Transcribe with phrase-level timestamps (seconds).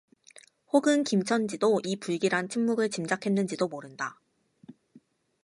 [0.73, 4.19] 혹은 김첨지도 이 불길한 침묵을 짐작했는지도 모른다.